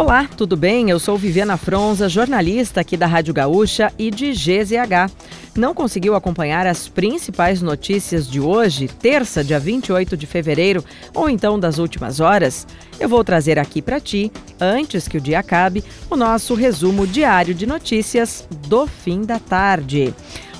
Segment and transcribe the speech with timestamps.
[0.00, 0.88] Olá, tudo bem?
[0.88, 5.12] Eu sou Viviana Fronza, jornalista aqui da Rádio Gaúcha e de GZH.
[5.54, 10.82] Não conseguiu acompanhar as principais notícias de hoje, terça, dia 28 de fevereiro,
[11.14, 12.66] ou então das últimas horas?
[12.98, 17.54] Eu vou trazer aqui para ti, antes que o dia acabe, o nosso resumo diário
[17.54, 20.14] de notícias do fim da tarde.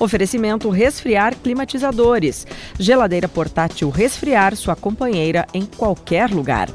[0.00, 2.46] Oferecimento Resfriar Climatizadores.
[2.78, 6.70] Geladeira portátil Resfriar, sua companheira em qualquer lugar.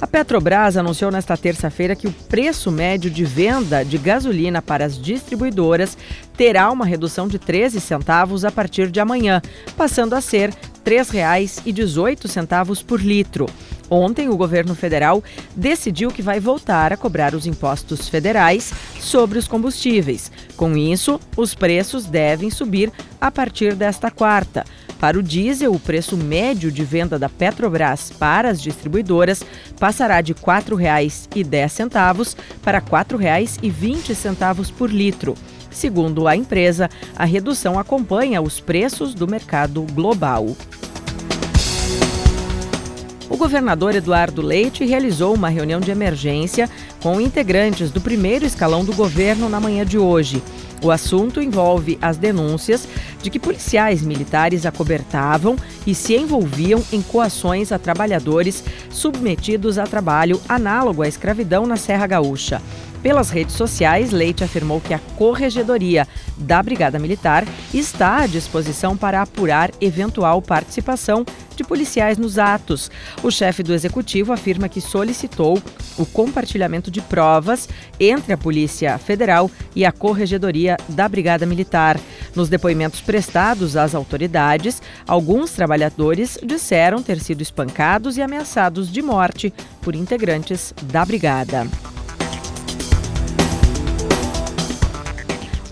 [0.00, 4.98] A Petrobras anunciou nesta terça-feira que o preço médio de venda de gasolina para as
[4.98, 5.96] distribuidoras
[6.38, 9.42] terá uma redução de 13 centavos a partir de amanhã,
[9.76, 13.46] passando a ser R$ 3,18 por litro.
[13.90, 15.22] Ontem, o governo federal
[15.54, 20.32] decidiu que vai voltar a cobrar os impostos federais sobre os combustíveis.
[20.56, 24.64] Com isso, os preços devem subir a partir desta quarta.
[25.00, 29.42] Para o diesel, o preço médio de venda da Petrobras para as distribuidoras
[29.78, 35.34] passará de R$ 4,10 para R$ 4,20 por litro.
[35.70, 40.54] Segundo a empresa, a redução acompanha os preços do mercado global.
[43.40, 46.68] Governador Eduardo Leite realizou uma reunião de emergência
[47.02, 50.42] com integrantes do primeiro escalão do governo na manhã de hoje.
[50.82, 52.86] O assunto envolve as denúncias
[53.22, 60.38] de que policiais militares acobertavam e se envolviam em coações a trabalhadores submetidos a trabalho
[60.46, 62.60] análogo à escravidão na Serra Gaúcha.
[63.02, 69.22] Pelas redes sociais, Leite afirmou que a Corregedoria da Brigada Militar está à disposição para
[69.22, 71.24] apurar eventual participação
[71.60, 72.90] de policiais nos atos.
[73.22, 75.62] O chefe do executivo afirma que solicitou
[75.98, 82.00] o compartilhamento de provas entre a Polícia Federal e a Corregedoria da Brigada Militar.
[82.34, 89.52] Nos depoimentos prestados às autoridades, alguns trabalhadores disseram ter sido espancados e ameaçados de morte
[89.82, 91.66] por integrantes da Brigada.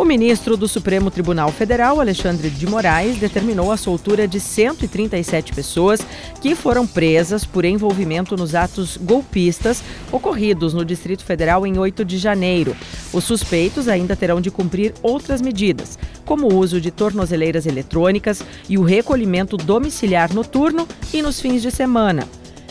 [0.09, 6.01] Ministro do Supremo Tribunal Federal, Alexandre de Moraes, determinou a soltura de 137 pessoas
[6.41, 12.17] que foram presas por envolvimento nos atos golpistas ocorridos no Distrito Federal em 8 de
[12.17, 12.75] janeiro.
[13.13, 18.79] Os suspeitos ainda terão de cumprir outras medidas, como o uso de tornozeleiras eletrônicas e
[18.79, 22.27] o recolhimento domiciliar noturno e nos fins de semana.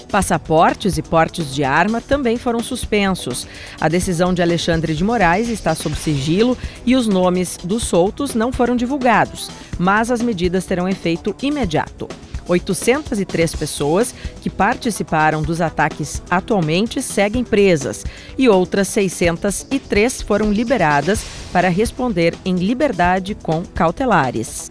[0.09, 3.47] Passaportes e portes de arma também foram suspensos.
[3.79, 8.51] A decisão de Alexandre de Moraes está sob sigilo e os nomes dos soltos não
[8.51, 12.07] foram divulgados, mas as medidas terão efeito imediato.
[12.47, 18.05] 803 pessoas que participaram dos ataques atualmente seguem presas
[18.37, 24.69] e outras 603 foram liberadas para responder em liberdade com cautelares.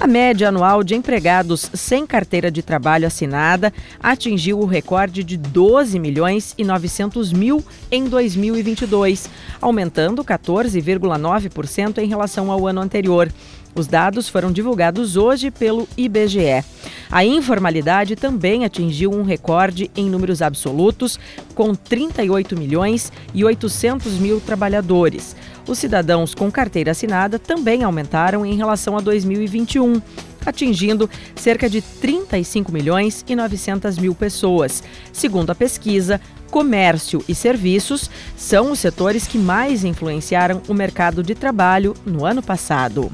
[0.00, 5.98] A média anual de empregados sem carteira de trabalho assinada atingiu o recorde de 12
[5.98, 9.28] milhões e 900 mil em 2022,
[9.60, 13.28] aumentando 14,9% em relação ao ano anterior.
[13.74, 16.64] Os dados foram divulgados hoje pelo IBGE.
[17.10, 21.18] A informalidade também atingiu um recorde em números absolutos,
[21.54, 25.34] com 38 milhões e 800 mil trabalhadores.
[25.68, 30.00] Os cidadãos com carteira assinada também aumentaram em relação a 2021,
[30.46, 34.82] atingindo cerca de 35 milhões e 900 mil pessoas.
[35.12, 36.18] Segundo a pesquisa,
[36.50, 42.42] comércio e serviços são os setores que mais influenciaram o mercado de trabalho no ano
[42.42, 43.12] passado.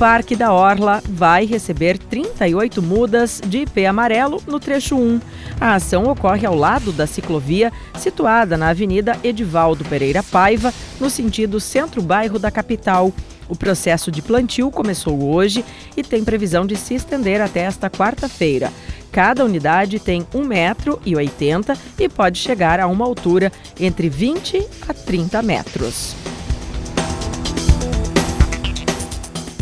[0.00, 5.20] Parque da Orla vai receber 38 mudas de IP amarelo no trecho 1.
[5.60, 11.60] A ação ocorre ao lado da ciclovia situada na Avenida Edivaldo Pereira Paiva, no sentido
[11.60, 13.12] centro-bairro da capital.
[13.46, 15.62] O processo de plantio começou hoje
[15.94, 18.72] e tem previsão de se estender até esta quarta-feira.
[19.12, 20.98] Cada unidade tem 1,80 metro
[21.98, 26.29] e pode chegar a uma altura entre 20 a 30 metros.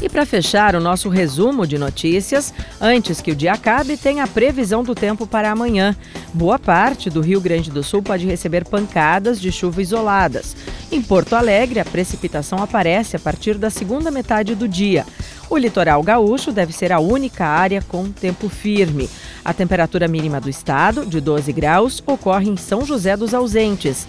[0.09, 4.27] E para fechar o nosso resumo de notícias, antes que o dia acabe, tem a
[4.27, 5.95] previsão do tempo para amanhã.
[6.33, 10.57] Boa parte do Rio Grande do Sul pode receber pancadas de chuva isoladas.
[10.91, 15.05] Em Porto Alegre, a precipitação aparece a partir da segunda metade do dia.
[15.51, 19.11] O litoral gaúcho deve ser a única área com tempo firme.
[19.45, 24.07] A temperatura mínima do estado, de 12 graus, ocorre em São José dos Ausentes.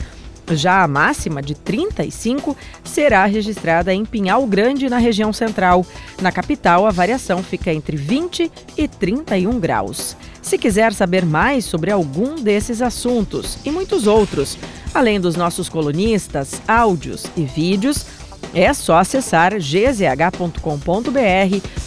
[0.52, 5.86] Já a máxima de 35 será registrada em Pinhal Grande, na região central.
[6.22, 10.18] Na capital, a variação fica entre 20 e 31 graus.
[10.42, 14.58] Se quiser saber mais sobre algum desses assuntos e muitos outros,
[14.94, 18.06] além dos nossos colunistas, áudios e vídeos,
[18.54, 20.60] é só acessar gzh.com.br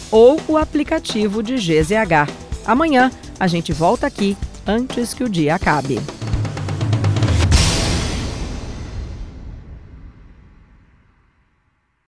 [0.09, 2.31] ou o aplicativo de GZH.
[2.65, 5.99] Amanhã a gente volta aqui antes que o dia acabe.